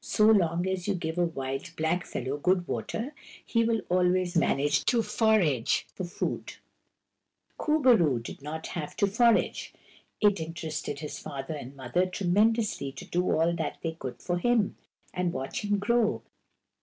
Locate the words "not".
8.40-8.68